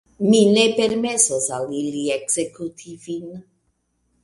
Mi 0.27 0.37
ne 0.53 0.63
permesos 0.79 1.45
al 1.59 1.69
ili 1.83 2.03
ekzekuti 2.17 2.99
vin. 3.07 3.31